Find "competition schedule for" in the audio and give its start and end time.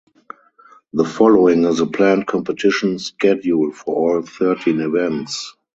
2.25-3.93